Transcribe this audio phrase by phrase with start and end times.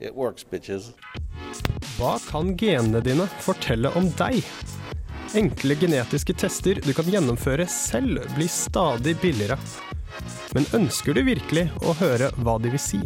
[0.00, 0.92] it works, bitches.
[1.98, 4.42] Hva kan genene dine fortelle om deg?
[5.36, 9.58] Enkle genetiske tester du kan gjennomføre selv, blir stadig billigere.
[10.56, 13.02] Men ønsker du virkelig å høre hva de vil si?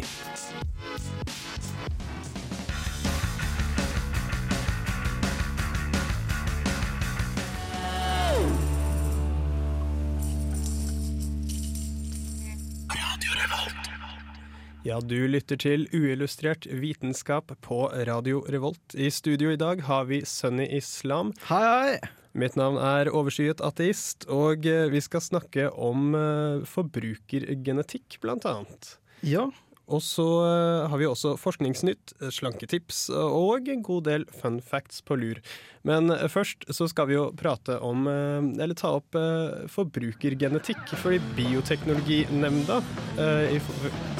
[14.83, 18.91] Ja, du lytter til uillustrert vitenskap på Radio Revolt.
[18.99, 21.29] I studio i dag har vi Sunny Islam.
[21.47, 22.09] Hei, hei.
[22.35, 28.97] Mitt navn er overskyet ateist, og eh, vi skal snakke om eh, forbrukergenetikk, blant annet.
[29.23, 29.45] Ja.
[29.93, 35.03] Og så eh, har vi også forskningsnytt, eh, slanketips og en god del fun facts
[35.05, 35.41] på lur.
[35.85, 40.95] Men eh, først så skal vi jo prate om, eh, eller ta opp eh, forbrukergenetikk.
[41.03, 42.81] Fordi Bioteknologinemnda,
[43.21, 43.61] eh, i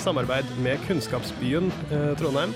[0.04, 2.54] samarbeid med Kunnskapsbyen eh, Trondheim,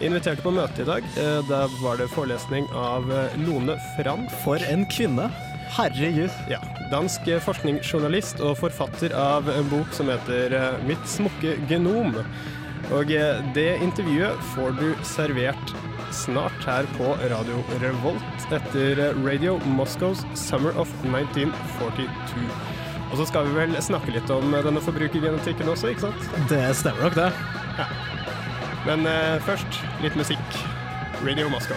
[0.00, 1.06] inviterte på møte i dag.
[1.20, 4.28] Eh, Da var det forelesning av eh, Lone Frank.
[4.44, 5.30] For en kvinne.
[5.70, 6.30] Herregud.
[6.50, 6.58] Ja,
[6.90, 12.16] dansk forskningsjournalist og forfatter av en bok som heter eh, Mitt smukke genom.
[12.90, 15.74] Og eh, det intervjuet får du servert
[16.10, 22.46] snart her på Radio Revolt etter eh, Radio Moscows Summer of 1942.
[23.10, 26.28] Og så skal vi vel snakke litt om denne forbrukergenetikken også, ikke sant?
[26.50, 27.30] Det stemmer nok, det.
[28.86, 30.62] Men eh, først litt musikk.
[31.20, 31.76] Radio Moscow.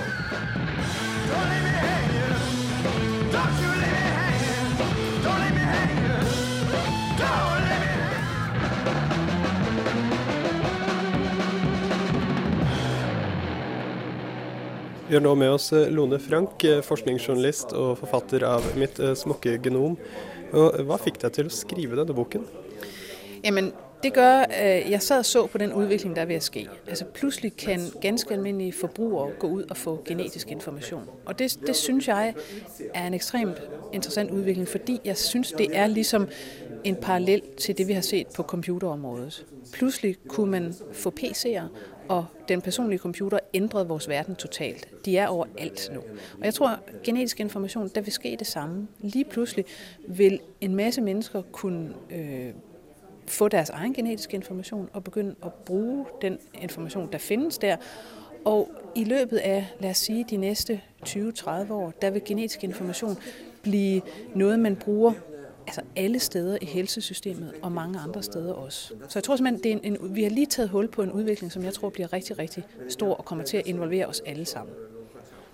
[15.14, 19.12] Vi har nå med oss eh, Lone Frank, eh, forskningsjournalist og forfatter av Mitt eh,
[19.14, 19.94] smukke genom.
[20.58, 22.48] Og hva fikk deg til å skrive denne boken?
[23.44, 23.68] Jamen,
[24.04, 26.68] det gør, øh, jeg sad og så på den udvikling, der er ved at ske.
[26.88, 31.04] Altså pludselig kan ganske almindelige forbrugere gå ud og få genetisk information.
[31.26, 32.34] Og det, det synes jeg
[32.94, 33.62] er en ekstremt
[33.94, 36.28] interessant udvikling, fordi jeg synes, det er ligesom
[36.84, 39.46] en parallel til det, vi har set på computerområdet.
[39.74, 41.64] Pludselig kunne man få PC'er,
[42.08, 45.06] og den personlige computer ændrede vores verden totalt.
[45.06, 46.00] De er overalt nu.
[46.40, 48.88] Og jeg tror, genetisk information, der vil ske det samme.
[49.00, 49.66] Lige pludselig
[50.08, 52.50] vil en masse mennesker kunne øh,
[53.28, 57.78] få deres egen genetiske information og begynde at bruge den information, der findes der.
[58.46, 63.18] Og i løbet af, lad os sige, de næste 20-30 år, der vil genetisk information
[63.62, 64.02] blive
[64.36, 65.14] noget, man bruger
[65.68, 68.94] altså alle steder i helsesystemet og mange andre steder også.
[69.10, 71.12] Så jeg tror simpelthen, det er en, en, vi har lige taget hul på en
[71.12, 74.46] udvikling, som jeg tror bliver rigtig, rigtig stor og kommer til at involvere os alle
[74.46, 74.76] sammen.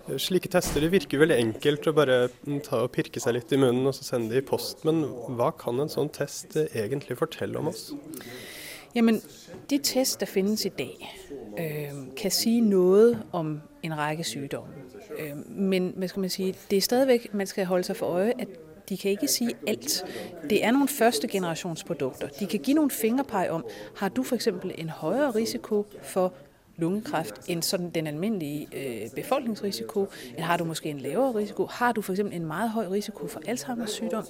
[0.08, 3.52] Eh, Slike tester det virker veldig enkelt å bare mm, ta og pirke seg litt
[3.52, 5.04] i munnen og så sende det i post, men
[5.36, 7.90] hva kan en sånn test eh, egentlig fortelle om oss?
[8.94, 9.20] Jamen,
[9.70, 10.96] de test, der findes i dag,
[11.58, 14.72] øh, kan sige noget om en række sygdomme.
[15.18, 18.32] Øh, men hvad skal man sige, det er stadigvæk, man skal holde sig for øje,
[18.38, 18.48] at
[18.90, 20.04] de kan ikke sige alt.
[20.50, 21.84] Det er nogle første generations.
[22.40, 23.64] De kan give nogle fingerpeg om,
[23.96, 26.34] har du for eksempel en højere risiko for
[26.80, 31.92] lungekræft end sådan den almindelige øh, befolkningsrisiko, eller har du måske en lavere risiko, har
[31.92, 34.24] du for eksempel en meget høj risiko for Alzheimer's sygdom,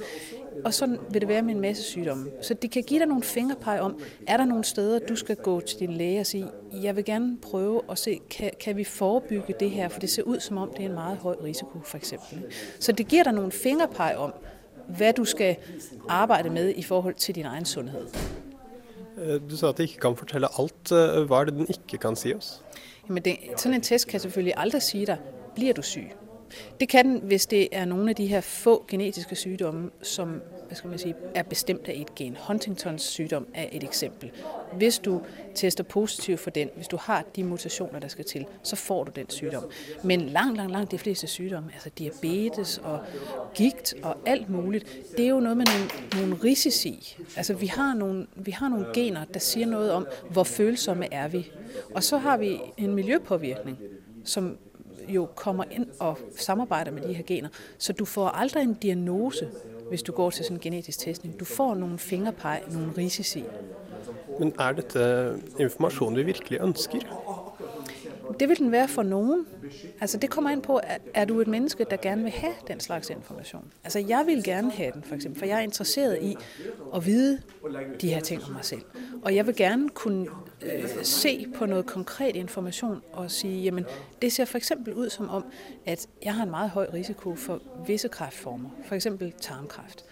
[0.65, 2.31] og sådan vil det være med en masse sygdomme.
[2.43, 5.61] Så det kan give dig nogle fingerpege om, er der nogle steder, du skal gå
[5.61, 6.47] til din læge og sige,
[6.83, 10.23] jeg vil gerne prøve at se, kan, kan vi forebygge det her, for det ser
[10.23, 12.43] ud som om, det er en meget høj risiko for eksempel.
[12.79, 14.33] Så det giver dig nogle fingerpege om,
[14.97, 15.57] hvad du skal
[16.09, 18.07] arbejde med i forhold til din egen sundhed.
[19.21, 20.93] Eh, Du sa at det ikke kan fortelle alt.
[20.93, 22.63] Eh, Hva er det den ikke kan si oss?
[23.09, 25.19] Jamen det, sådan en test kan selvfølgelig aldri si deg
[25.55, 26.11] blir du syg?
[26.81, 30.41] Det kan den, hvis det er noen av de her få genetiske sygdomme, som
[30.97, 32.37] sige, er bestemt av et gen.
[32.37, 34.31] Huntingtons sygdom er et eksempel.
[34.73, 35.21] Hvis du
[35.55, 39.13] tester positiv for den, hvis du har de mutasjoner der skal til, så får du
[39.17, 39.65] den sygdom.
[40.05, 42.99] Men langt, langt, langt de fleste sygdomme, altså diabetes og
[43.55, 44.83] gigt og alt mulig,
[45.17, 47.17] det er jo noe med noen, noen risici.
[47.37, 51.29] Altså vi har noen, vi har noen gener, der sier noe om, hvor følsomme er
[51.29, 51.51] vi.
[51.95, 53.79] Og så har vi en miljøpåvirkning,
[54.25, 54.57] som
[55.11, 57.49] jo kommer ind og samarbejder med de her gener.
[57.79, 59.49] Så du får aldrig en diagnose,
[59.89, 61.41] hvis du går til sådan en genetisk testning.
[61.41, 63.45] Du får nogle fingerpeg, nogle risici.
[64.39, 66.99] Men er dette informasjon vi virkelig ønsker?
[68.41, 69.47] Det vil den være for nogen.
[70.01, 72.81] Altså det kommer an på, er, er du et menneske, der gerne vil have den
[72.81, 73.73] slags information?
[73.85, 76.37] Altså jeg vil gerne have den for eksempel, for jeg er interesseret i
[76.95, 77.41] at vide
[78.01, 78.83] de her ting om mig selv.
[79.23, 80.27] Og jeg vil gerne kunne
[80.63, 83.85] øh, se på noget konkret information og sige, jamen
[84.23, 85.45] det ser for eksempel ud som om,
[85.87, 90.05] at jeg har en meget høj risiko for visse kræftformer, for eksempel tarmkræft.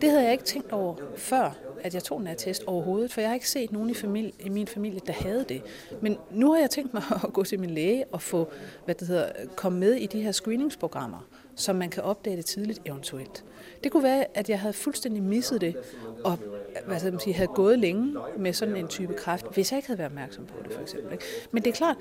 [0.00, 3.30] Det havde jeg ikke tænkt over før, at jeg tog en attest overhovedet, for jeg
[3.30, 5.62] har ikke set nogen i, familie, i min familie, der havde det.
[6.00, 8.48] Men nu har jeg tænkt mig at gå til min læge og få,
[8.84, 12.80] hvad det hedder, komme med i de her screeningsprogrammer, som man kan opdage det tidligt
[12.84, 13.44] eventuelt.
[13.84, 15.76] Det kunne være, at jeg havde fuldstændig misset det,
[16.24, 16.38] og
[16.86, 19.86] hvad skal man sige, havde gået længe med sådan en type kræft, hvis jeg ikke
[19.88, 21.12] havde været opmærksom på det, for eksempel.
[21.12, 21.24] Ikke?
[21.50, 21.96] Men det er klart,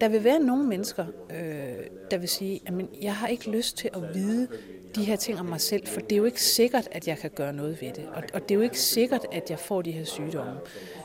[0.00, 3.90] der vil være nogle mennesker, øh, der vil sige, at jeg har ikke lyst til
[3.94, 4.48] at vide
[4.94, 7.30] de her ting om mig selv, for det er jo ikke sikkert, at jeg kan
[7.30, 8.08] gøre noget ved det.
[8.14, 10.52] Og, og det er jo ikke sikkert, at jeg får de her sygdomme.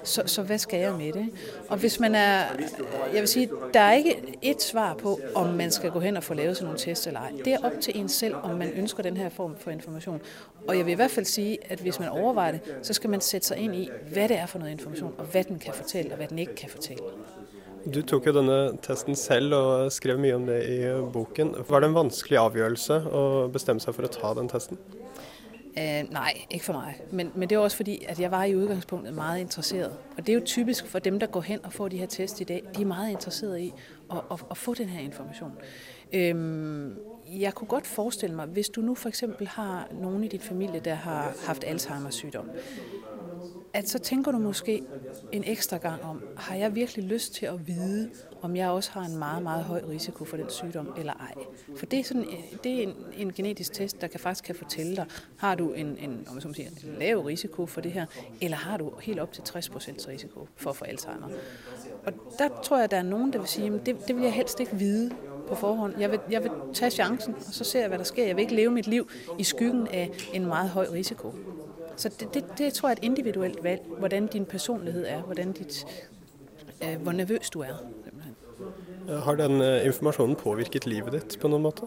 [0.03, 1.29] Så, så hvad skal jeg med det?
[1.69, 2.43] Og hvis man er,
[3.13, 6.23] jeg vil sige, der er ikke et svar på, om man skal gå hen og
[6.23, 7.31] få lavet sådan nogle tests eller ej.
[7.45, 10.21] Det er op til en selv, om man ønsker den her form for information.
[10.67, 13.21] Og jeg vil i hvert fald sige, at hvis man overvejer det, så skal man
[13.21, 16.11] sætte sig ind i, hvad det er for noget information, og hvad den kan fortælle,
[16.11, 17.03] og hvad den ikke kan fortælle.
[17.95, 21.55] Du tok jo denne testen selv og skrev mye om det i boken.
[21.69, 24.79] Var det en vanskelig avgjørelse å bestemme seg for å ta den testen?
[25.77, 27.01] Eh, nei, ikke for meg.
[27.11, 29.93] Men, men det er også fordi, at jeg var i utgangspunktet meget interesseret.
[30.17, 32.41] Og det er jo typisk for dem, der går hen og får de her test
[32.41, 32.63] i dag.
[32.77, 33.73] De er meget interessert i
[34.09, 35.59] å, å, å få denne informasjonen.
[36.11, 37.14] information.
[37.27, 40.79] Jeg kunne godt forestille mig, hvis du nu for eksempel har nogen i din familie,
[40.79, 42.49] der har haft Alzheimer's sygdom,
[43.73, 44.83] at så tænker du måske
[45.31, 48.11] en ekstra gang om, har jeg virkelig lyst til at vide,
[48.41, 51.33] om jeg også har en meget, meget høj risiko for den sygdom eller ej.
[51.77, 52.25] For det er, sådan,
[52.63, 55.05] det er en, en genetisk test, der kan faktisk kan fortælle dig,
[55.37, 58.05] har du en, en, om man siger, en lav risiko for det her,
[58.41, 61.27] eller har du helt op til 60% risiko for at få Alzheimer.
[62.05, 64.33] Og der tror jeg, der er nogen, der vil sige, at det, det vil jeg
[64.33, 65.11] helst ikke vide
[65.47, 65.93] på forhånd.
[65.99, 68.25] Jeg vil, jeg vil tage chancen, og så ser jeg, hvad der sker.
[68.25, 69.09] Jeg vil ikke leve mit liv
[69.39, 71.33] i skyggen af en meget høj risiko.
[71.95, 75.51] Så det, det, det tror jeg er et individuelt valg, hvordan din personlighed er, hvordan
[75.51, 75.85] dit,
[76.83, 77.75] øh, hvor nervøs du er.
[79.23, 81.85] Har den uh, informasjonen påvirket livet ditt på noen måte?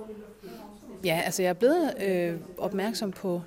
[1.04, 3.43] Ja, altså jeg er blevet øh, opmærksom på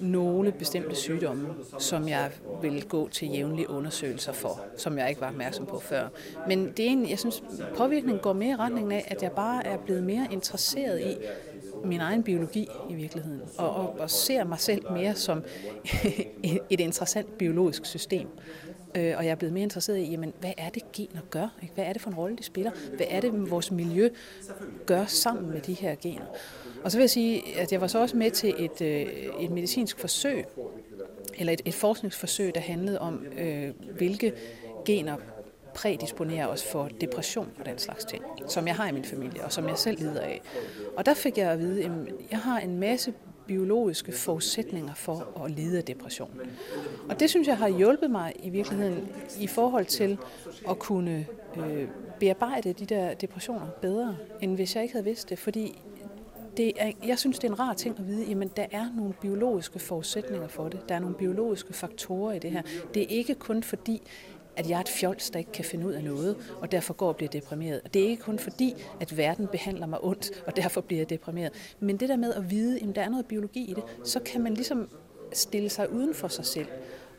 [0.00, 1.48] nogle bestemte sygdomme,
[1.78, 2.30] som jeg
[2.62, 6.08] vil gå til jævnlige undersøgelser for, som jeg ikke var opmærksom på før.
[6.48, 7.42] Men det er en, jeg synes,
[7.76, 11.16] påvirkningen går mere i retningen af, at jeg bare er blevet mere interesseret i
[11.84, 15.42] min egen biologi i virkeligheden, og, og, og ser mig selv mere som
[16.70, 18.28] et interessant biologisk system.
[18.96, 21.48] Øh, og jeg er blevet mere interesseret i, jamen, hvad er det gener gør?
[21.62, 21.74] Ikke?
[21.74, 22.70] Hvad er det for en rolle, de spiller?
[22.96, 24.08] Hvad er det, vores miljø
[24.86, 26.26] gør sammen med de her gener?
[26.84, 29.06] Og så vil jeg sige, at jeg var så også med til et, øh,
[29.40, 30.44] et medicinsk forsøg,
[31.38, 34.32] eller et, et forskningsforsøg, der handlede om, øh, hvilke
[34.84, 35.16] gener
[35.74, 39.52] prædisponerer os for depression og den slags ting, som jeg har i min familie, og
[39.52, 40.40] som jeg selv lider af.
[40.96, 41.90] Og der fik jeg at vide, at
[42.30, 43.12] jeg har en masse
[43.46, 46.40] biologiske forudsætninger for at lide av depresjon.
[47.08, 49.08] Og det synes jeg har hjulpet meg i virkeligheden
[49.40, 50.18] i forhold til
[50.66, 55.38] å kunne bearbeide bearbejde de der depressioner bedre, enn hvis jeg ikke hadde vidst det.
[55.38, 55.78] Fordi
[56.56, 59.14] det er, jeg synes, det er en rar ting at vide, at der er noen
[59.20, 60.88] biologiske forutsetninger for det.
[60.88, 62.62] Der er noen biologiske faktorer i det her.
[62.94, 64.02] Det er ikke kun fordi,
[64.56, 67.08] at jeg er et fjols, der ikke kan finne ut av noe, og derfor går
[67.08, 67.94] og blir deprimeret.
[67.94, 71.52] Det er ikke kun fordi, at verden behandler meg ondt, og derfor blir jeg deprimeret.
[71.80, 74.42] Men det der med å vite at der er noe biologi i det, så kan
[74.42, 74.88] man liksom
[75.32, 76.66] stille seg uden for sig selv,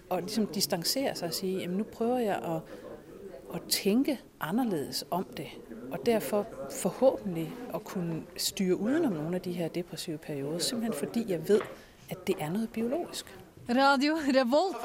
[0.10, 2.60] og liksom distancere seg og si at nå prøver jeg å,
[3.50, 5.50] å tenke annerledes om det,
[5.91, 11.25] og derfor forhåpentlig å kunne styre utenom noen av de her depressive perioder, simpelthen fordi
[11.31, 11.65] jeg vet
[12.12, 13.25] at det er noe biologisk.
[13.67, 14.77] Radio Revolt.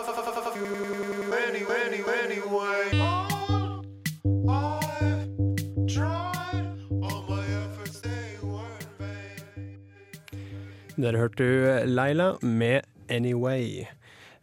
[10.96, 13.86] Der hørte du Leila med 'Anyway'.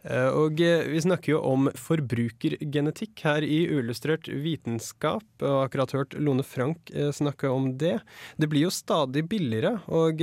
[0.04, 6.14] Eh, Og eh, vi snakker jo om forbrukergenetikk her i Uillustrert vitenskap, og akkurat hørt
[6.14, 7.98] Lone Frank eh, snakke om det.
[8.38, 10.22] Det blir jo stadig billigere, og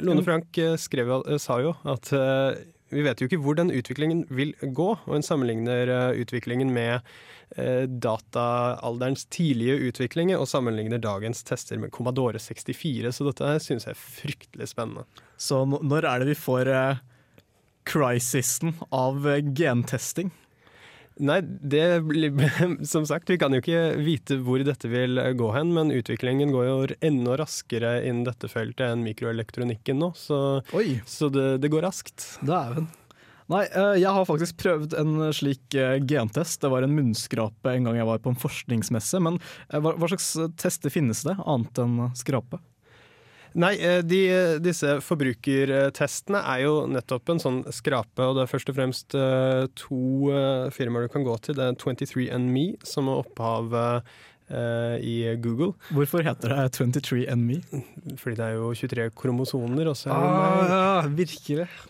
[0.00, 2.10] Lone Frank skrev, sa jo at
[2.92, 7.00] vi vet jo ikke hvor den utviklingen vil gå, og en sammenligner eh, utviklingen med
[7.58, 13.96] eh, dataalderens tidlige utvikling og sammenligner dagens tester med Commodore 64, så dette syns jeg
[13.96, 15.06] er fryktelig spennende.
[15.36, 17.04] Så når er det vi får eh,
[17.86, 19.26] crisisen av
[19.56, 20.30] gentesting?
[21.16, 21.84] Nei, det
[22.92, 26.68] Som sagt, vi kan jo ikke vite hvor dette vil gå hen, men utviklingen går
[26.68, 30.60] jo enda raskere innen dette feltet enn mikroelektronikken nå, så,
[31.08, 32.28] så det, det går raskt.
[32.44, 32.90] dæven.
[33.52, 36.58] Nei, eh, jeg har faktisk prøvd en slik eh, gentest.
[36.62, 39.20] Det var en munnskrape en gang jeg var på en forskningsmesse.
[39.22, 42.58] Men eh, hva, hva slags tester finnes det, annet enn skrape?
[43.56, 44.20] Nei, eh, de,
[44.60, 49.64] disse forbrukertestene er jo nettopp en sånn skrape, og det er først og fremst eh,
[49.80, 51.56] to eh, firmaer du kan gå til.
[51.56, 54.10] Det er 23andMe, som er opphavet
[54.48, 55.72] eh, i Google.
[55.94, 57.60] Hvorfor heter det 23andMe?
[58.20, 59.90] Fordi det er jo 23 kromosoner.
[59.90, 60.30] Og så er det.
[60.30, 60.92] Ah, ja.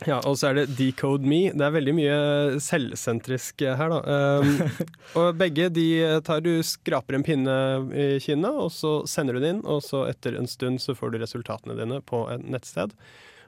[0.09, 1.43] Ja, og så er det Decode Me.
[1.53, 2.19] Det er veldig mye
[2.63, 4.01] selvsentrisk her, da.
[4.41, 4.57] Um,
[5.21, 5.89] og begge de
[6.27, 7.57] tar du skraper en pinne
[7.93, 11.13] i kinnet, og så sender du det inn, og så etter en stund så får
[11.13, 12.95] du resultatene dine på et nettsted.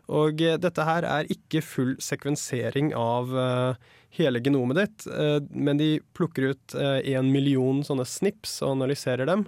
[0.08, 5.80] Og eh, dette her er ikke full sekvensering av eh, hele genomet ditt, eh, men
[5.80, 9.46] de plukker ut én million sånne snips og analyserer dem.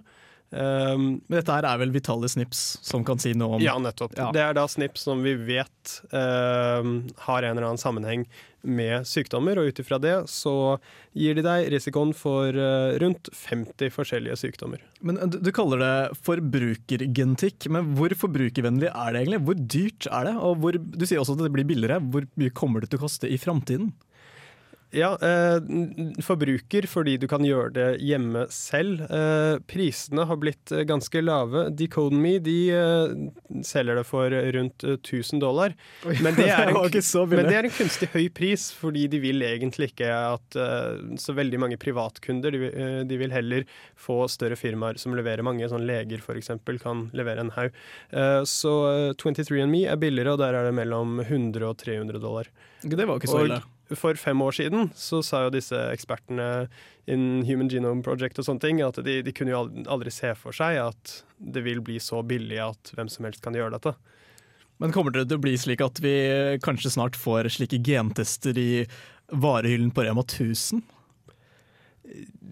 [0.50, 4.16] Um, Men dette her er vel vitale snips som kan si noe om ja, nettopp.
[4.18, 4.30] Ja.
[4.34, 6.88] Det er da snips som vi vet eh,
[7.26, 8.26] har en eller annen sammenheng
[8.66, 10.52] med sykdommer, og ut ifra det så
[11.16, 14.82] gir de deg risikoen for uh, rundt 50 forskjellige sykdommer.
[15.00, 19.40] Men du, du kaller det forbrukergenetikk, men hvor forbrukervennlig er det egentlig?
[19.46, 20.34] Hvor dyrt er det?
[20.36, 22.02] Og hvor, du sier også at det blir billigere.
[22.12, 23.94] Hvor mye kommer det til å koste i framtiden?
[24.96, 25.58] Ja, eh,
[26.24, 29.04] forbruker fordi du kan gjøre det hjemme selv.
[29.06, 31.68] Eh, prisene har blitt eh, ganske lave.
[31.76, 32.56] DecodeMe de
[33.66, 35.76] selger det for rundt eh, 1000 dollar.
[36.06, 40.10] Men det, en, men det er en kunstig høy pris, fordi de vil egentlig ikke
[40.10, 40.58] at
[41.20, 42.70] så veldig mange privatkunder de,
[43.06, 43.66] de vil heller
[43.98, 46.52] få større firmaer som leverer mange, sånn leger f.eks.
[46.82, 47.76] kan levere en haug.
[48.10, 52.50] Eh, så eh, 23andMe er billigere, og der er det mellom 100 og 300 dollar.
[52.82, 53.60] Det var ikke så Og ille.
[53.98, 56.68] For fem år siden så sa jo disse ekspertene
[57.10, 60.54] innen Human Genome Project og sånne ting at de, de kunne jo aldri, se for
[60.56, 63.94] seg at det vil bli så billig at hvem som helst kan gjøre dette.
[64.80, 66.14] Men kommer det til å bli slik at vi
[66.64, 68.86] kanskje snart får slike gentester i
[69.30, 70.80] varehyllen på Rema 1000?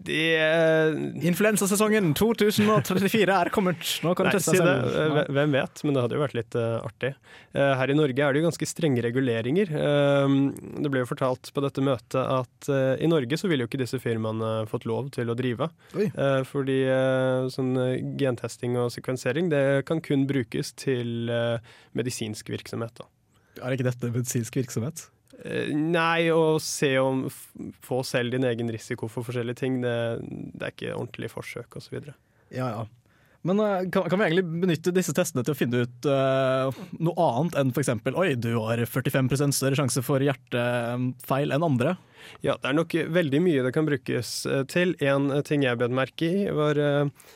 [0.09, 3.83] Det Influensasesongen 2034 er kommet!
[4.05, 4.75] Nå kan du teste si det.
[5.03, 7.11] Eh, Hvem vet, men det hadde jo vært litt uh, artig.
[7.57, 9.73] Uh, her i Norge er det jo ganske strenge reguleringer.
[9.75, 12.71] Uh, det ble jo fortalt på dette møtet at
[13.03, 15.71] i Norge så ville jo ikke disse firmaene fått lov til å drive.
[16.49, 16.79] Fordi
[17.53, 17.75] sånn
[18.21, 21.31] gentesting og sekvensering det kan kun brukes til
[21.99, 22.95] medisinsk virksomhet.
[22.99, 23.09] da.
[23.63, 25.09] Er ikke dette medisinsk virksomhet?
[25.45, 27.27] Eh, Nei, å se om
[27.85, 29.97] få selv din egen risiko for forskjellige ting, det,
[30.55, 32.01] det er ikke ordentlig forsøk osv.
[32.51, 32.87] Ja, ja.
[33.47, 37.29] Men eh, kan, kan vi egentlig benytte disse testene til å finne ut uh, noe
[37.31, 41.95] annet enn f.eks.: Oi, du har 45 større sjanse for hjertefeil enn andre.
[42.43, 44.41] Ja, det er nok veldig mye det kan brukes
[44.73, 44.97] til.
[44.99, 47.29] En ting jeg bet merke i, var eh,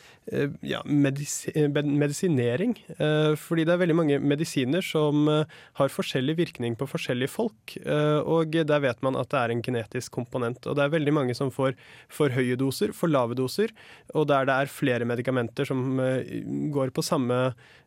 [0.63, 2.77] ja, medis eh, medisinering.
[2.97, 5.45] Eh, Fordi det er veldig mange medisiner som eh,
[5.81, 7.77] har forskjellig virkning på forskjellige folk.
[7.83, 10.65] eh, Og der vet man at det er en genetisk komponent.
[10.67, 11.75] Og det er veldig mange som får
[12.09, 13.75] for høye doser, for lave doser.
[14.15, 16.23] Og der det er flere medikamenter som eh,
[16.73, 17.41] går på samme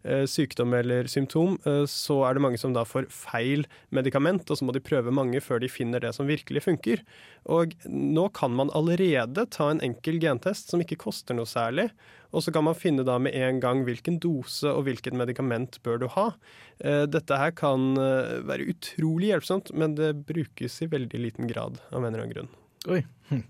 [0.04, 3.64] eh, sykdom eller symptom, eh, så er det mange som da får feil
[3.96, 7.06] medikament, og så må de prøve mange før de finner det som virkelig funker.
[7.48, 11.90] Og nå kan man allerede ta en enkel gentest som ikke koster noe særlig,
[12.36, 16.02] og så kan man finne da med en gang hvilken dose og hvilket medikament bør
[16.04, 16.28] du ha.
[16.84, 21.80] Eh, Dette her kan eh, være utrolig hjelpsomt, men det brukes i veldig liten grad
[21.92, 22.52] av en eller annen grunn.
[22.92, 23.02] Oi.
[23.32, 23.44] Hm.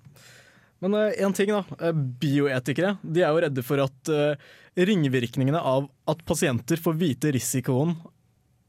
[0.85, 1.63] Men én ting, da.
[1.81, 4.49] Eh, Bioetikere de er jo redde for at eh,
[4.85, 7.95] ringvirkningene av at pasienter får vite risikoen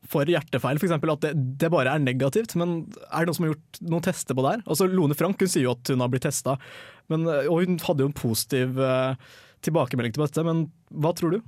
[0.07, 0.95] for hjertefeil, f.eks.
[0.97, 2.55] at det, det bare er negativt.
[2.59, 2.79] Men
[3.11, 4.63] er det noen som har gjort noen tester på det her?
[4.67, 6.57] Altså Lone Frank hun sier jo at hun har blitt testa,
[7.11, 9.35] og hun hadde jo en positiv eh,
[9.67, 10.47] tilbakemelding til dette.
[10.47, 11.41] Men hva tror du?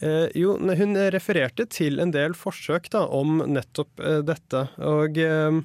[0.00, 4.64] Eh, jo, hun refererte til en del forsøk da, om nettopp eh, dette.
[4.80, 5.60] Og eh,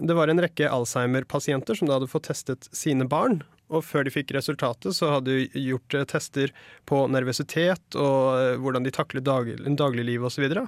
[0.00, 3.42] det var en rekke Alzheimer-pasienter som da hadde fått testet sine barn.
[3.70, 6.54] Og før de fikk resultatet, så hadde de gjort eh, tester
[6.90, 10.46] på nervøsitet og eh, hvordan de taklet dag dagliglivet osv.
[10.50, 10.66] Og så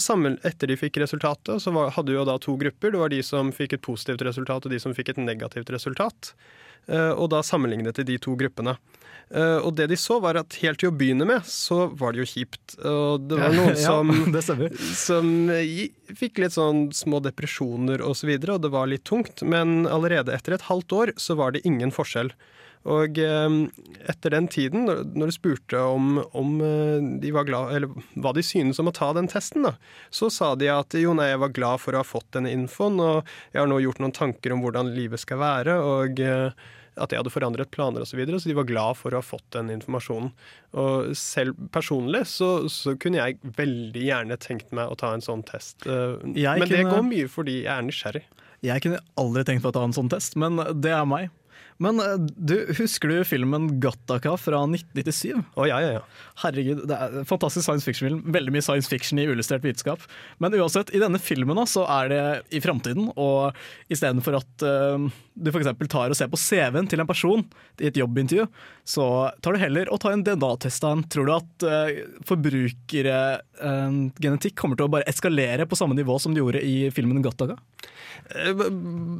[0.00, 2.92] sammen, etter de fikk resultatet, så var, hadde vi jo da to grupper.
[2.92, 6.34] Det var de som fikk et positivt resultat, og de som fikk et negativt resultat.
[6.86, 8.76] Eh, og da sammenlignet de de to gruppene.
[9.30, 12.22] Eh, og det de så, var at helt til å begynne med, så var det
[12.22, 12.76] jo kjipt.
[12.84, 15.30] Og det var noen som, ja, det som
[16.14, 19.42] fikk litt sånn små depresjoner og så videre, og det var litt tungt.
[19.42, 22.34] Men allerede etter et halvt år så var det ingen forskjell.
[22.84, 23.54] Og eh,
[24.12, 28.44] etter den tiden, når du spurte om, om eh, de var glad, eller hva de
[28.44, 29.74] synes om å ta den testen, da,
[30.12, 33.00] så sa de at jo, nei, jeg var glad for å ha fått denne infoen,
[33.00, 36.50] og jeg har nå gjort noen tanker om hvordan livet skal være, og eh,
[36.94, 39.26] at jeg hadde forandret planer osv., så, videre, så de var glad for å ha
[39.26, 40.30] fått den informasjonen.
[40.78, 45.42] Og selv personlig så, så kunne jeg veldig gjerne tenkt meg å ta en sånn
[45.48, 45.88] test.
[45.88, 48.22] eh, Jeg Men det går mye fordi jeg er nysgjerrig.
[48.64, 51.32] Jeg kunne aldri tenkt på å ta en sånn test, men det er meg.
[51.82, 55.42] Men eh, du, husker du filmen Gattaca fra 1997?
[55.58, 56.02] Å ja, ja, ja.
[56.44, 58.20] Herregud, det er en fantastisk science fiction-film.
[58.34, 60.00] Veldig mye science fiction i ulystert vitenskap.
[60.42, 62.22] Men uansett, i denne filmen så er det
[62.54, 63.40] i framtiden, og
[63.92, 64.98] istedenfor at uh,
[65.34, 65.68] du f.eks.
[65.90, 67.40] tar og ser på CV-en til en person
[67.82, 68.44] i et jobbintervju,
[68.86, 69.04] så
[69.42, 71.04] tar du heller og tar en DNA-test av en.
[71.10, 71.88] Tror du at uh,
[72.28, 77.56] forbrukergenetikk kommer til å bare eskalere på samme nivå som de gjorde i filmen Gattaca?
[78.30, 78.54] Eh,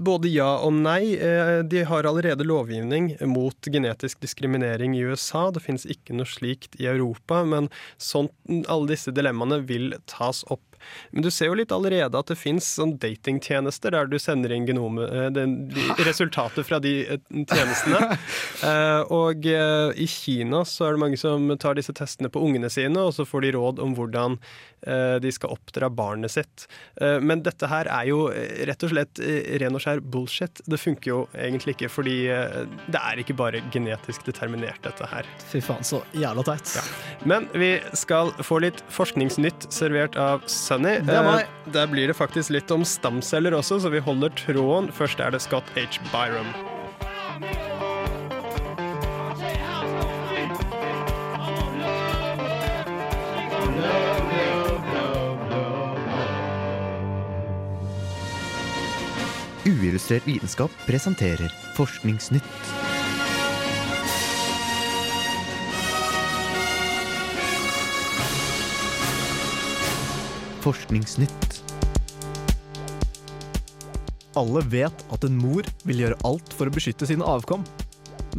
[0.04, 1.14] Både ja og nei.
[1.16, 5.50] Eh, De har allerede lovgivning mot genetisk diskriminering i USA.
[5.50, 8.30] Det finnes ikke noe slikt i Europa, men sånn,
[8.68, 10.62] alle disse dilemmaene vil tas opp.
[11.10, 14.66] Men du ser jo litt allerede at det fins sånn datingtjenester der du sender inn
[14.68, 18.18] genomet, eh, den, de, resultatet fra de eh, tjenestene.
[18.64, 23.00] Eh, og i Kina så er det mange som tar disse testene på ungene sine,
[23.00, 24.38] og så får de råd om hvordan
[25.22, 26.66] de skal oppdra barnet sitt.
[27.00, 30.60] Eh, men dette her er jo eh, rett og slett eh, ren og skjær bullshit.
[30.68, 35.28] Det funker jo egentlig ikke, fordi eh, det er ikke bare genetisk determinert, dette her.
[35.50, 36.74] Fy faen, så jævla teit.
[37.24, 40.98] Men vi skal få litt forskningsnytt servert av Sunny.
[41.00, 41.30] Er.
[41.40, 44.92] Eh, Der blir det faktisk litt om stamceller også, så vi holder tråden.
[44.92, 45.88] Først er det Scott H.
[46.12, 46.52] Byram.
[59.84, 62.44] Uillustrert vitenskap presenterer Forskningsnytt.
[70.64, 71.60] Forskningsnytt.
[74.34, 77.66] Alle vet at en mor vil gjøre alt for å beskytte sine avkom.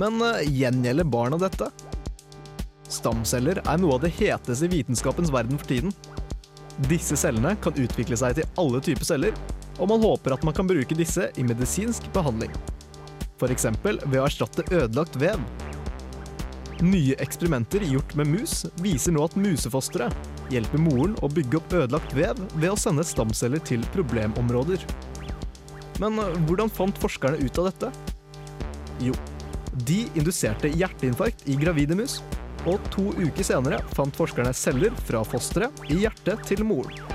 [0.01, 1.69] Men uh, gjengjelder barna dette?
[2.89, 5.93] Stamceller er noe av det heteste i vitenskapens verden for tiden.
[6.89, 9.37] Disse cellene kan utvikle seg til alle typer celler,
[9.79, 12.53] og man håper at man kan bruke disse i medisinsk behandling.
[13.35, 13.67] F.eks.
[13.83, 15.41] ved å erstatte ødelagt vev.
[16.83, 20.09] Nye eksperimenter gjort med mus viser nå at musefostre
[20.51, 24.83] hjelper moren å bygge opp ødelagt vev ved å sende stamceller til problemområder.
[26.03, 27.91] Men hvordan fant forskerne ut av dette?
[29.03, 29.15] Jo,
[29.87, 32.19] de induserte hjerteinfarkt i gravide mus,
[32.67, 37.14] og to uker senere fant forskerne celler fra fosteret i hjertet til moren.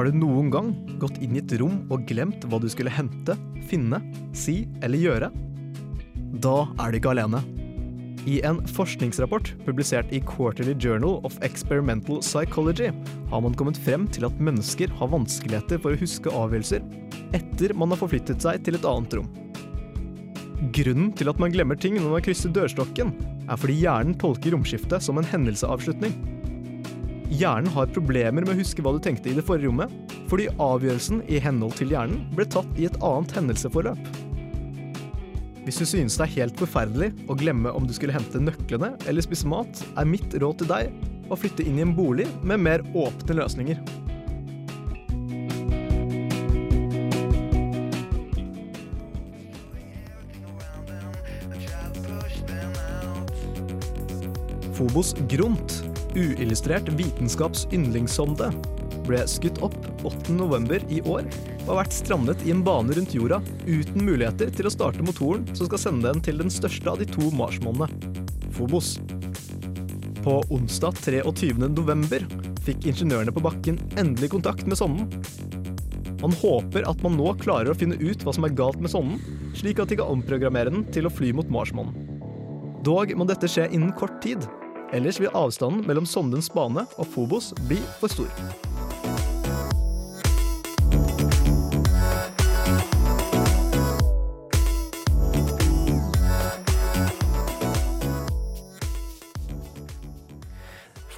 [0.00, 3.34] Har du noen gang gått inn i et rom og glemt hva du skulle hente,
[3.68, 3.98] finne,
[4.32, 5.28] si eller gjøre?
[6.40, 7.42] Da er du ikke alene.
[8.24, 12.88] I en forskningsrapport publisert i Quarterly Journal of Experimental Psychology
[13.28, 16.80] har man kommet frem til at mennesker har vanskeligheter for å huske avgjørelser
[17.36, 19.28] etter man har forflyttet seg til et annet rom.
[20.80, 23.12] Grunnen til at man glemmer ting når man krysser dørstokken,
[23.44, 26.39] er fordi hjernen tolker romskiftet som en hendelseavslutning.
[27.30, 29.92] Hjernen har problemer med å huske hva du tenkte i det forrige rommet,
[30.26, 34.10] fordi avgjørelsen i henhold til hjernen ble tatt i et annet hendelseforløp.
[35.62, 39.22] Hvis du synes det er helt forferdelig å glemme om du skulle hente nøklene eller
[39.22, 42.82] spise mat, er mitt råd til deg å flytte inn i en bolig med mer
[42.98, 43.78] åpne løsninger.
[54.74, 58.50] Fobos Grunt, uillustrert vitenskapsyndlingssonde,
[59.06, 60.84] ble skutt opp 8.11.
[60.92, 61.26] i år
[61.64, 65.46] og har vært strandet i en bane rundt jorda uten muligheter til å starte motoren
[65.54, 67.90] som skal sende den til den største av de to marsmånene,
[68.54, 68.98] Fobos.
[70.24, 72.26] På onsdag 23.11.
[72.66, 75.08] fikk ingeniørene på bakken endelig kontakt med sonden.
[76.20, 79.20] Man håper at man nå klarer å finne ut hva som er galt med sonden,
[79.56, 81.96] slik at de kan omprogrammere den til å fly mot Marsmånen.
[82.84, 84.44] Dog må dette skje innen kort tid,
[84.92, 88.69] ellers vil avstanden mellom sondens bane og Phobos bli for stor.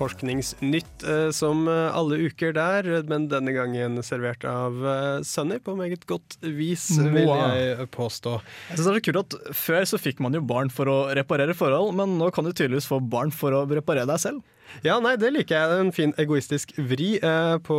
[0.03, 5.77] Forskningsnytt eh, som eh, alle uker der, men denne gangen servert av eh, Sunny på
[5.79, 8.39] meget godt vis, vil jeg påstå.
[8.71, 11.55] Jeg synes det er kult at Før så fikk man jo barn for å reparere
[11.57, 14.43] forhold, men nå kan du tydeligvis få barn for å reparere deg selv.
[14.81, 15.83] Ja, nei, det liker jeg.
[15.85, 17.79] En fin egoistisk vri eh, på,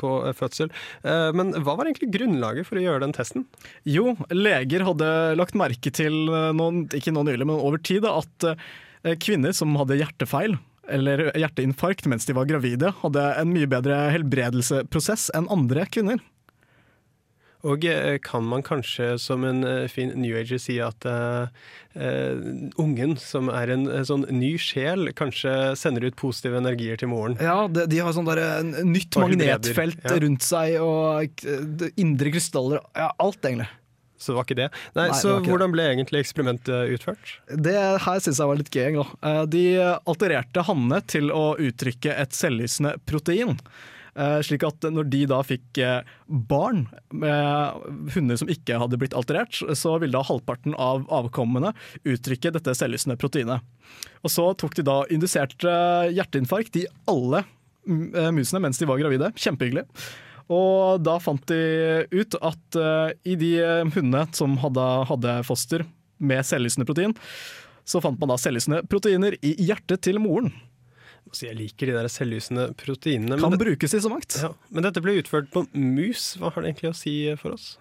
[0.00, 0.72] på fødsel.
[1.02, 3.46] Eh, men hva var egentlig grunnlaget for å gjøre den testen?
[3.88, 5.08] Jo, leger hadde
[5.40, 9.74] lagt merke til, noen, ikke nå nylig, men over tid, da, at eh, kvinner som
[9.80, 15.86] hadde hjertefeil, eller hjerteinfarkt mens de var gravide, hadde en mye bedre helbredelsesprosess enn andre
[15.90, 16.22] kvinner.
[17.64, 21.46] Og eh, kan man kanskje som en eh, fin new ager si at uh,
[22.80, 27.38] ungen, som er en sånn ny sjel, kanskje sender ut positive energier til moren?
[27.40, 28.42] Ja, de, de har sånn der,
[28.84, 30.18] nytt magnetfelt ja.
[30.26, 31.46] rundt seg og
[31.96, 32.84] indre krystaller.
[32.92, 33.70] Ja, alt, egentlig.
[34.24, 34.68] Så det var ikke det.
[34.96, 37.34] Nei, Nei, så det hvordan ble egentlig eksperimentet utført?
[37.52, 37.76] Det
[38.08, 38.94] her syns jeg var litt gøy.
[38.96, 39.08] Da.
[39.30, 39.64] Eh, De
[40.08, 43.58] altererte hannene til å uttrykke et selvlysende protein.
[44.14, 49.16] Eh, Slik at når de da fikk eh, barn med hunder som ikke hadde blitt
[49.18, 51.72] alterert, så ville da halvparten av avkommene
[52.06, 53.66] uttrykke dette selvlysende proteinet.
[54.22, 57.42] Og så tok de da indusert eh, hjerteinfarkt i alle
[57.88, 59.32] mm, eh, musene mens de var gravide.
[59.34, 59.84] Kjempehyggelig.
[60.52, 65.86] Og da fant de ut at eh, i de eh, hundene som hadde, hadde foster
[66.20, 67.16] med selvlysende protein,
[67.84, 70.52] så fant man da selvlysende proteiner i hjertet til moren.
[71.32, 73.38] Så jeg liker de der selvlysende proteinene.
[73.40, 74.36] Kan det, brukes i så mangt.
[74.38, 76.34] ja, men dette ble utført på mus.
[76.38, 77.74] Hva har det egentlig å si for oss?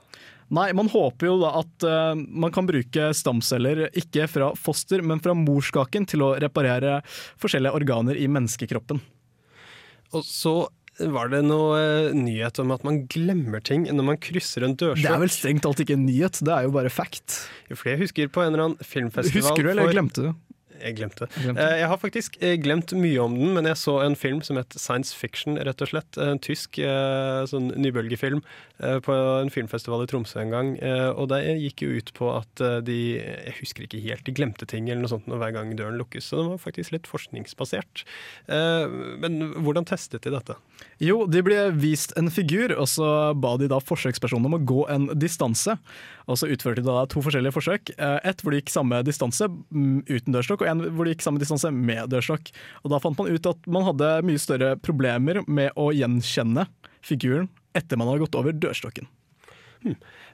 [0.53, 5.21] Nei, man håper jo da at uh, man kan bruke stamceller ikke fra foster, men
[5.23, 6.99] fra morskaken til å reparere
[7.41, 9.01] forskjellige organer i menneskekroppen.
[10.13, 10.55] Og så
[10.99, 14.91] var det noe eh, nyhet om at man glemmer ting når man krysser en Det
[15.09, 17.39] er vel strengt talt ikke en nyhet, det er jo bare fact.
[17.73, 20.33] For jeg husker på en eller annen filmfestival Husker du, eller for- glemte du?
[20.81, 21.27] Jeg glemte.
[21.37, 21.61] Glemte.
[21.61, 24.57] Eh, Jeg har faktisk eh, glemt mye om den, men jeg så en film som
[24.59, 26.19] het Science Fiction, rett og slett.
[26.21, 28.43] En tysk eh, sånn nybølgefilm
[29.05, 30.69] på en filmfestival i Tromsø en gang.
[31.15, 34.89] Og det gikk jo ut på at de Jeg husker ikke helt, de glemte ting
[34.89, 36.25] eller noe sånt når hver gang døren lukkes.
[36.27, 38.03] Så det var faktisk litt forskningsbasert.
[38.49, 40.57] Men hvordan testet de dette?
[40.99, 43.07] Jo, de ble vist en figur, og så
[43.39, 45.77] ba de da forsøkspersonen om å gå en distanse.
[46.27, 47.93] Og så utførte de da to forskjellige forsøk.
[47.99, 51.41] Ett hvor de gikk samme distanse mm, uten dørstokk, og en hvor det gikk samme
[51.41, 52.53] distanse med dørstokk.
[52.83, 56.67] Og da fant man ut at man hadde mye større problemer med å gjenkjenne
[57.03, 59.09] figuren etter man hadde gått over dørstokken.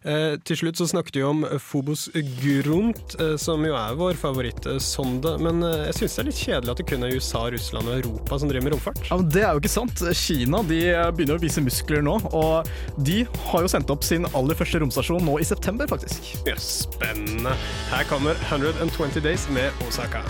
[0.08, 2.08] Eh, til slutt så snakket vi om Phobos
[2.40, 5.36] Grunt, eh, som jo er vår favorittsonde.
[5.44, 7.98] Men eh, jeg syns det er litt kjedelig at det kun er USA, Russland og
[7.98, 9.02] Europa som driver med romfart.
[9.10, 10.06] Ja, men Det er jo ikke sant.
[10.20, 10.80] Kina de
[11.16, 12.70] begynner å vise muskler nå, og
[13.04, 16.32] de har jo sendt opp sin aller første romstasjon nå i september, faktisk.
[16.48, 17.58] Ja, spennende.
[17.92, 20.24] Her kommer 120 Days med Osaka.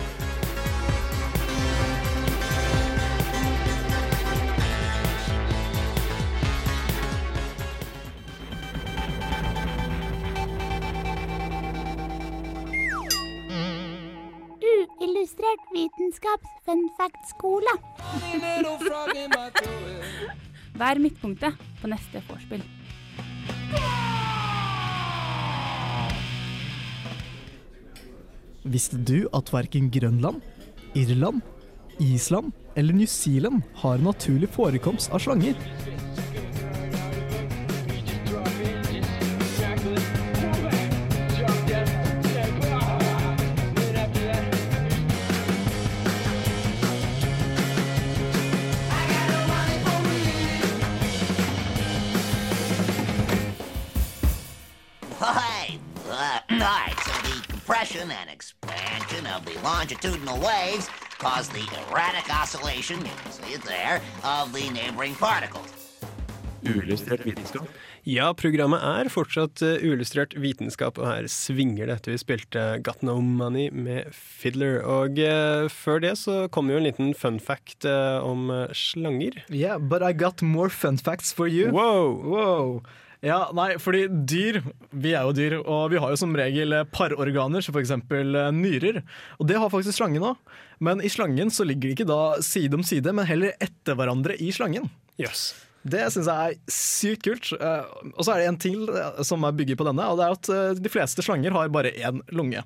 [16.20, 17.74] Vitenskaps fun fact-skole.
[20.80, 22.64] Vær midtpunktet på neste vorspiel.
[28.64, 30.42] Visste du at verken Grønland,
[30.96, 31.42] Irland,
[32.00, 35.56] Island eller New Zealand har naturlig forekomst av slanger?
[60.04, 65.68] Longitudinal waves cause the erratic oscillation, you can see it there, of the neighboring particles.
[66.64, 67.68] Uillustrert vitenskap.
[68.04, 73.04] Ja, programmet er fortsatt uh, uillustrert vitenskap, og her svinger det etter vi spilte Got
[73.04, 74.82] No Money med Fiddler.
[74.84, 79.44] Og uh, før det så kom jo en liten fun fact uh, om slanger.
[79.50, 81.72] Yeah, but I got more fun facts for you.
[81.72, 82.20] Wow!
[82.24, 82.82] Wow.
[83.26, 84.62] Ja, nei, fordi dyr,
[84.96, 87.92] vi er jo dyr, og vi har jo som regel eh, parorganer, som f.eks.
[88.56, 89.02] nyrer.
[89.40, 90.38] Og det har faktisk slangen òg.
[90.80, 94.38] Men i slangen så ligger de ikke da side om side, men heller etter hverandre
[94.40, 94.88] i slangen.
[95.20, 95.50] Yes.
[95.84, 97.52] Det syns jeg er sykt kult.
[97.60, 100.26] Eh, Og så er det en til eh, som er bygget på denne, og det
[100.30, 102.64] er at eh, de fleste slanger har bare én lunge.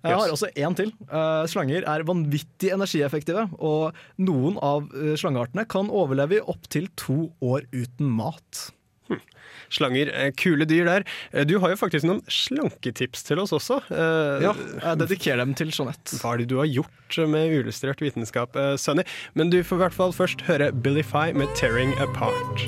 [0.00, 0.94] Jeg har også én til.
[1.12, 3.90] Eh, Slanger er vanvittig energieffektive, og
[4.22, 8.70] noen av eh, slangeartene kan overleve i opptil to år uten mat.
[9.70, 11.04] Slanger, eh, kule dyr der.
[11.32, 13.80] Eh, Du har jo faktisk noen slanketips til oss også.
[13.90, 16.18] Eh, Ja, jeg dedikerer dem til Jeanette.
[16.20, 19.04] Hva er det du har gjort med uillustrert vitenskap, Sunny?
[19.34, 22.66] Men du får i hvert fall først høre Billy Fye med 'Tearing Apart'.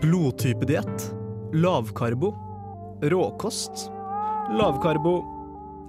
[0.00, 1.12] Blodtypediett,
[1.52, 2.34] lavkarbo,
[3.02, 3.90] råkost,
[4.58, 5.14] lavkarbo,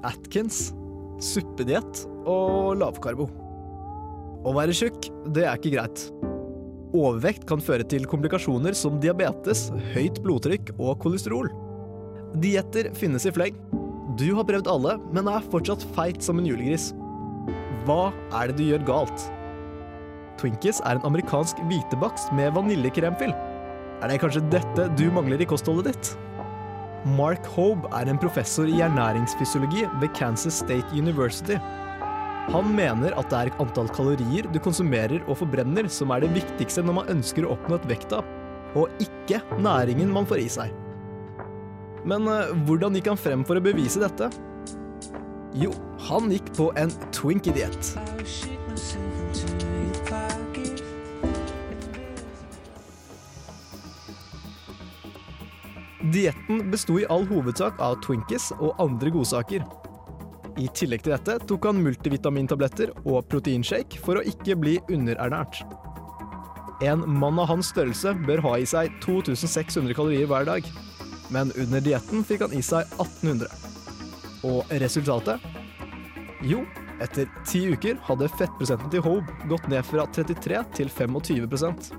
[0.08, 0.72] Atkins,
[1.22, 3.28] suppediett og lavkarbo.
[4.42, 6.06] Å være tjukk, det er ikke greit.
[6.98, 11.52] Overvekt kan føre til komplikasjoner som diabetes, høyt blodtrykk og kolesterol.
[12.42, 13.60] Dietter finnes i fleng.
[14.20, 16.90] Du har prøvd alle, men er fortsatt feit som en julegris.
[17.86, 18.10] Hva
[18.42, 19.30] er det du gjør galt?
[20.42, 23.34] Twinkies er en amerikansk hvitebakst med vaniljekremfyll.
[24.02, 26.14] Er det kanskje dette du mangler i kostholdet ditt?
[27.06, 31.58] Mark Hobe er en professor i ernæringsfysiologi ved Kansas State University.
[32.54, 36.84] Han mener at det er antall kalorier du konsumerer og forbrenner som er det viktigste
[36.86, 38.28] når man ønsker å oppnå et vekttap,
[38.78, 40.76] og ikke næringen man får i seg.
[42.06, 44.30] Men eh, hvordan gikk han frem for å bevise dette?
[45.58, 45.74] Jo,
[46.08, 47.96] han gikk på en Twinkie-diett.
[56.12, 59.64] Dietten besto i all hovedsak av Twinkies og andre godsaker.
[60.60, 65.62] I tillegg til dette tok han multivitamintabletter og proteinshake for å ikke bli underernært.
[66.84, 70.68] En mann av hans størrelse bør ha i seg 2600 kalorier hver dag,
[71.32, 73.48] men under dietten fikk han i seg 1800.
[74.50, 75.46] Og resultatet?
[76.44, 76.66] Jo,
[77.00, 81.92] etter ti uker hadde fettprosenten til Hobe gått ned fra 33 til 25%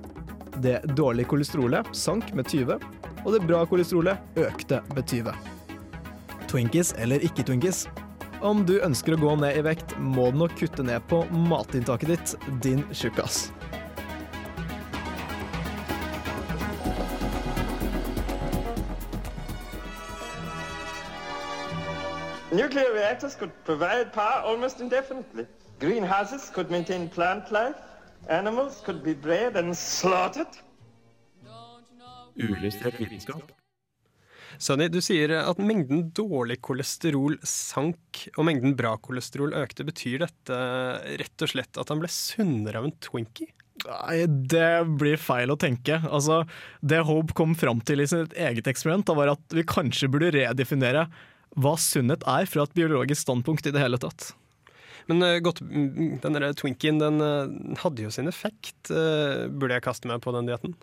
[0.63, 2.77] Det dårlige kolesterolet sank med 20,
[3.25, 5.35] og det bra kolesterolet økte med 20.
[6.51, 7.87] Twinkies eller ikke Twinkies?
[8.43, 12.11] Om du ønsker å gå ned i vekt, må du nok kutte ned på matinntaket
[12.11, 13.53] ditt, din tjukkas.
[22.53, 25.47] Nuclear reactors could provide power almost indefinitely.
[25.81, 27.77] Greenhouses could maintain plant life.
[28.29, 30.59] Animals could be bred and slaughtered.
[32.39, 33.51] Uillustrert vitenskap.
[34.61, 39.87] Sunny, du sier at mengden dårlig kolesterol sank, og mengden bra kolesterol økte.
[39.89, 40.61] Betyr dette
[41.23, 43.53] rett og slett at han ble sunnere av en Twinkie?
[43.87, 45.97] Nei, det blir feil å tenke.
[46.05, 46.43] Altså,
[46.85, 50.33] det Hope kom fram til i sitt eget eksperiment, da, var at vi kanskje burde
[50.37, 51.09] redefinere
[51.61, 54.31] hva sunnhet er fra et biologisk standpunkt i det hele tatt.
[55.11, 57.51] Men uh, godt, mm, den Twinkien den uh,
[57.83, 58.79] hadde jo sin effekt.
[58.93, 60.77] Uh, burde jeg kaste meg på den dietten?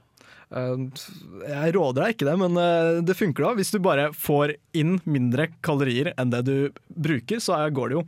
[0.50, 2.60] Jeg råder deg ikke det, men
[3.06, 3.54] det funker da.
[3.60, 6.56] Hvis du bare får inn mindre kalorier enn det du
[6.90, 8.04] bruker, så går det jo.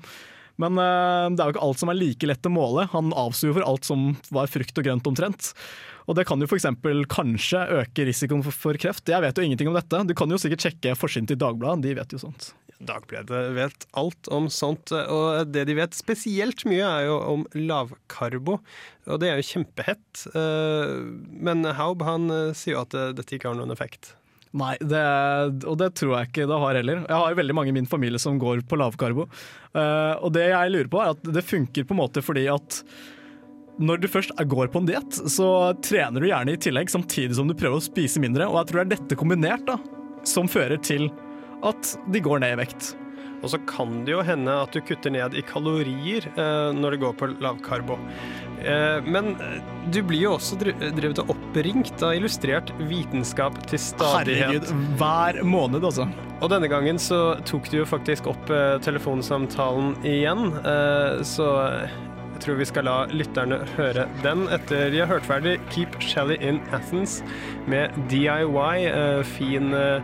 [0.62, 2.88] Men det er jo ikke alt som er like lett å måle.
[2.92, 5.54] Han avsto jo for alt som var frukt og grønt omtrent.
[6.10, 6.68] Og det kan jo f.eks.
[7.14, 9.10] kanskje øke risikoen for kreft.
[9.10, 10.02] Jeg vet jo ingenting om dette.
[10.10, 12.52] Du kan jo sikkert sjekke forsiden til Dagbladet, de vet jo sånt.
[12.88, 18.58] Dagbladet vet alt om sånt, og det de vet spesielt mye, er jo om lavkarbo.
[19.10, 20.24] Og det er jo kjempehett.
[21.46, 22.26] Men Haub han
[22.58, 24.16] sier jo at dette ikke har noen effekt.
[24.58, 25.00] Nei, det,
[25.64, 27.06] og det tror jeg ikke det har heller.
[27.06, 29.30] Jeg har veldig mange i min familie som går på lavkarbo.
[29.78, 32.82] Og det jeg lurer på, er at det funker på en måte fordi at
[33.82, 37.48] når du først går på en diett, så trener du gjerne i tillegg, samtidig som
[37.48, 38.50] du prøver å spise mindre.
[38.52, 39.80] Og jeg tror det er dette kombinert da,
[40.28, 41.08] som fører til
[41.68, 42.94] at de går ned i vekt.
[43.42, 47.00] Og så kan det jo hende at du kutter ned i kalorier eh, når det
[47.02, 47.98] går på lavkarbo.
[48.62, 49.34] Eh, men
[49.94, 54.46] du blir jo også drevet og oppringt av illustrert vitenskap til stadighet.
[54.46, 56.06] Herregud, hver måned, altså.
[56.42, 61.50] Og denne gangen så tok du jo faktisk opp eh, telefonsamtalen igjen, eh, så
[62.42, 66.60] tror vi skal la lytterne høre den etter de har hørt ferdig Keep Shelly in
[66.76, 67.20] Athens
[67.72, 70.04] med DIY, eh, fin eh,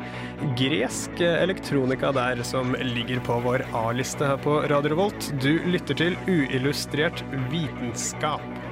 [0.60, 5.32] gresk elektronika der som ligger på vår A-liste her på Radio Revolt.
[5.43, 8.66] Du lytter til uillustrert vitenskap.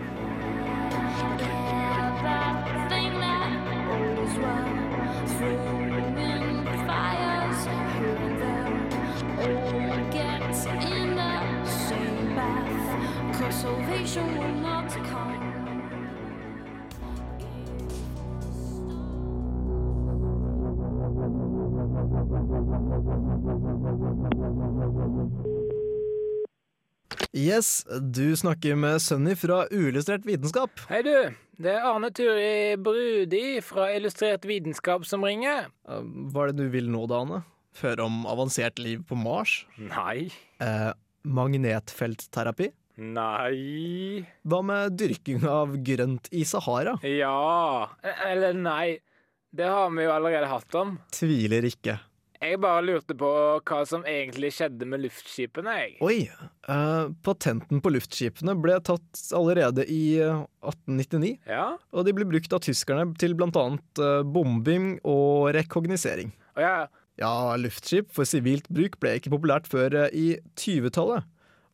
[27.36, 30.71] Yes, du snakker med Sunny fra Uillustrert vitenskap.
[30.88, 31.34] Hei, du.
[31.60, 35.67] Det er Arne Turi Brudi fra Illustrert vitenskap som ringer.
[35.84, 37.41] Hva er det du vil nå, da, Arne?
[37.82, 39.58] Høre om avansert liv på Mars?
[39.76, 40.30] Nei.
[40.63, 40.93] Eh,
[41.28, 42.69] magnetfeltterapi?
[43.04, 44.24] Nei.
[44.48, 46.95] Hva med dyrking av grønt i Sahara?
[47.04, 47.91] Ja.
[48.30, 49.02] Eller nei.
[49.52, 50.95] Det har vi jo allerede hatt om.
[51.12, 52.00] Tviler ikke.
[52.45, 53.29] Jeg bare lurte på
[53.65, 55.93] hva som egentlig skjedde med luftskipene, jeg.
[56.05, 56.17] Oi.
[56.69, 61.36] Uh, patenten på luftskipene ble tatt allerede i 1899.
[61.49, 61.67] Ja?
[61.93, 66.34] Og de ble brukt av tyskerne til blant annet uh, bombing og rekognosering.
[66.55, 66.75] Oh, ja.
[67.21, 71.25] ja, luftskip for sivilt bruk ble ikke populært før uh, i 20-tallet.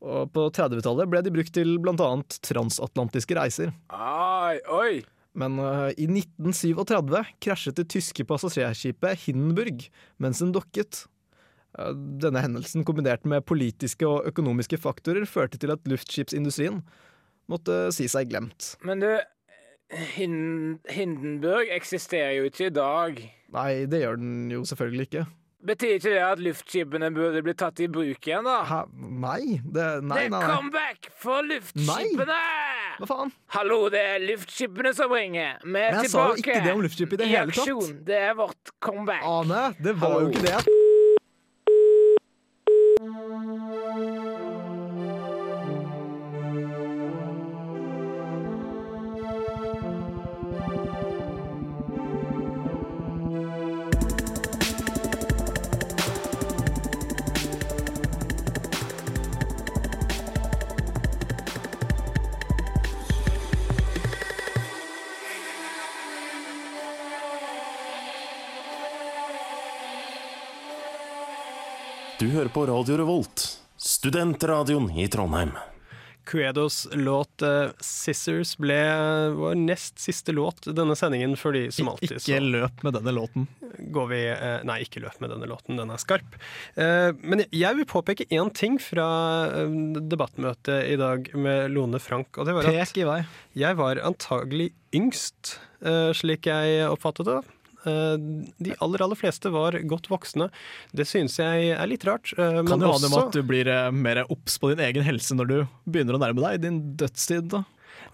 [0.02, 3.76] Og på 30-tallet ble de brukt til blant annet transatlantiske reiser.
[3.94, 5.02] Ai, oi!
[5.38, 9.86] Men uh, i 1937 krasjet det tyske passasjerskipet Hindenburg
[10.22, 11.06] mens den dokket.
[11.80, 16.82] Eh, Denne hendelsen, kombinert med politiske og økonomiske faktorer, førte til at luftskipsindustrien
[17.52, 18.74] måtte si seg glemt.
[18.84, 19.12] Men du,
[20.18, 23.22] Hindenburg eksisterer jo ikke i dag.
[23.56, 25.26] Nei, det gjør den jo selvfølgelig ikke.
[25.62, 28.56] Betyr ikke det at luftskipene burde bli tatt i bruk igjen, da?
[28.66, 28.80] Hæ?
[28.98, 30.40] Nei, det Nei, det er nei.
[30.40, 30.40] nei.
[30.50, 32.40] comeback for luftskipene!
[32.98, 33.32] Hva faen?
[33.54, 35.62] Hallo, det er luftskipene som ringer.
[35.62, 37.62] Vi er Men jeg sa jo ikke det om luftskip i det hele tatt.
[37.62, 37.94] aksjon.
[38.10, 39.22] Det er vårt comeback.
[39.24, 40.34] Ane, det var jo Hallo.
[40.34, 40.78] ikke det.
[72.42, 73.42] Hører på Radio Revolt,
[73.78, 75.52] studentradioen i Trondheim.
[76.26, 78.80] Quedos låt uh, 'Scissors' ble
[79.38, 83.46] vår nest siste låt denne sendingen, fordi som alltid Ikke løp med denne låten.
[83.94, 86.34] går vi uh, Nei, ikke løp med denne låten, den er skarp.
[86.74, 89.06] Uh, men jeg vil påpeke én ting fra
[89.62, 93.22] eh, debattmøtet i dag med Lone Frank, og det var at Pek i vei.
[93.54, 97.42] jeg var antagelig yngst, eh, slik jeg oppfattet det.
[97.86, 98.16] Eh,
[98.62, 100.50] De aller aller fleste var godt voksne.
[100.94, 102.34] Det synes jeg er litt rart.
[102.38, 102.92] eh, Kan det også...
[102.92, 105.58] ha det med at du blir eh, mer obs på din egen helse når du
[105.90, 107.50] begynner å nærme deg din dødstid.
[107.56, 107.64] da.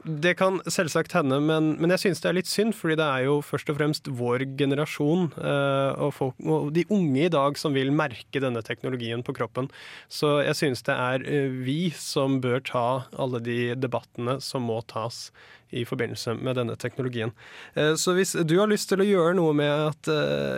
[0.06, 3.26] Det kan selvsagt hende, men, men jeg synes det er litt synd, fordi det er
[3.26, 7.76] jo først og fremst vår generasjon eh, og, folk, og de unge i dag som
[7.76, 9.72] vil merke denne teknologien på kroppen.
[10.08, 14.80] Så jeg synes det er eh, vi som bør ta alle de debattene som må
[14.88, 15.32] tas
[15.76, 17.34] i forbindelse med denne teknologien.
[17.76, 20.14] Eh, Så hvis du har lyst til å gjøre noe med at,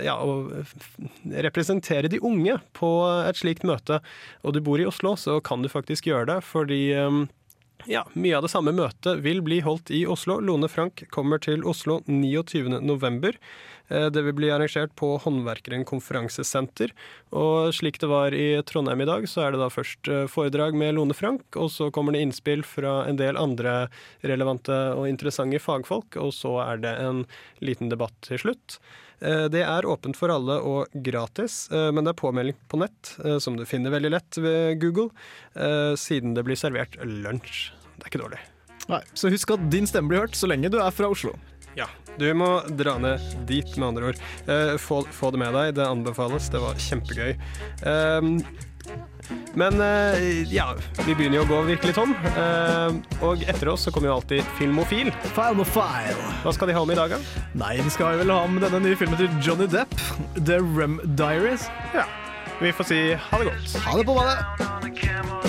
[0.06, 0.62] ja, å
[1.48, 2.94] representere de unge på
[3.26, 4.04] et slikt møte,
[4.44, 6.84] og du bor i Oslo, så kan du faktisk gjøre det, fordi
[7.86, 10.40] ja, mye av det samme møtet vil bli holdt i Oslo.
[10.44, 12.82] Lone Frank kommer til Oslo 29.
[13.90, 16.92] Eh, Det vil bli arrangert på Håndverkeren konferansesenter.
[17.34, 20.78] Og slik det var i Trondheim i dag, så er det da først eh, foredrag
[20.78, 23.90] med Lone Frank, og så kommer det innspill fra en del andre
[24.22, 27.26] relevante og interessante fagfolk, og så er det en
[27.66, 28.80] liten debatt til slutt.
[29.22, 33.58] Eh, Det er åpent for alle og gratis, men det er påmelding på nett, som
[33.58, 35.10] du finner veldig lett ved Google,
[35.98, 37.72] siden det blir servert lunsj.
[37.98, 38.40] Det er ikke dårlig.
[38.90, 41.36] Nei, Så husk at din stemme blir hørt så lenge du er fra Oslo.
[41.80, 41.88] Ja,
[42.20, 44.24] du må dra ned dit, med andre ord.
[44.52, 46.50] Eh, få, få det med deg, det anbefales.
[46.52, 47.38] Det var kjempegøy.
[47.88, 48.34] Eh,
[49.54, 50.74] men eh, ja,
[51.06, 52.14] vi begynner jo å gå virkelig tom.
[52.34, 55.12] Eh, og etter oss så kommer jo alltid Filmofil.
[55.36, 56.32] Filmofile.
[56.44, 57.46] Hva skal de ha med i dag, da?
[57.60, 59.96] Nei, de skal vel ha med denne nye filmen til Johnny Depp,
[60.40, 61.70] The Rem Diaries.
[61.96, 62.08] Ja.
[62.60, 63.80] Vi får si ha det godt.
[63.86, 65.49] Ha det på badet.